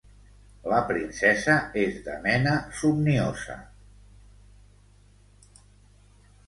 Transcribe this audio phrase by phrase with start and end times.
[0.71, 3.59] La princesa és de mena somniosa.